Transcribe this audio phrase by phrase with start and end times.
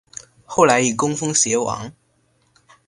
[0.47, 1.93] 后来以功封偕王。